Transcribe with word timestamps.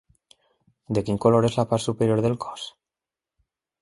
De 0.97 1.03
quin 1.09 1.21
color 1.25 1.47
és 1.49 1.57
la 1.59 1.65
part 1.73 1.85
superior 1.85 2.25
del 2.27 2.37
cos? 2.47 2.65